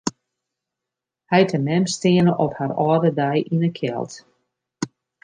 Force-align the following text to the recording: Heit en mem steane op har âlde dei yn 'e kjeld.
Heit 1.31 1.53
en 1.57 1.63
mem 1.67 1.85
steane 1.95 2.33
op 2.45 2.51
har 2.59 2.73
âlde 2.85 3.11
dei 3.19 3.37
yn 3.53 3.65
'e 3.67 3.71
kjeld. 3.77 4.13